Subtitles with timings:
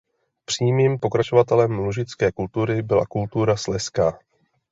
[0.45, 4.19] Přímým pokračovatelem lužické kultury byla kultura slezská.